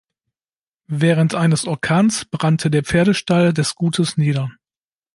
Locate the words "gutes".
3.75-4.17